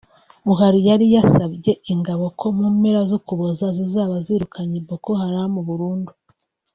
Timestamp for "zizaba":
3.77-4.15